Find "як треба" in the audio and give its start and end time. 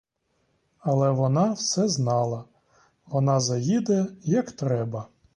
4.23-5.07